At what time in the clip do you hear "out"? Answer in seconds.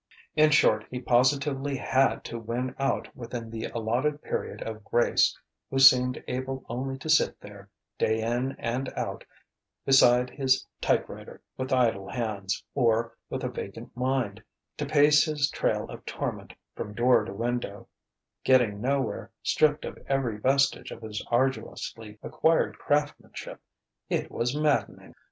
2.79-3.15, 8.97-9.23